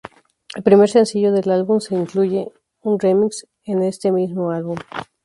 [0.55, 2.51] El primer sencillo del álbum, y se incluye
[2.81, 4.77] un remix en este mismo álbum.